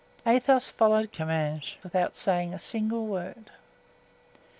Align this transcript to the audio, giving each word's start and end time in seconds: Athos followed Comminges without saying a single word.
Athos 0.25 0.67
followed 0.67 1.11
Comminges 1.13 1.75
without 1.83 2.15
saying 2.15 2.55
a 2.55 2.57
single 2.57 3.05
word. 3.05 3.51